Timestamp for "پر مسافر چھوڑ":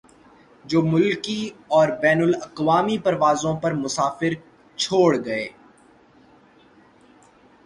3.61-5.15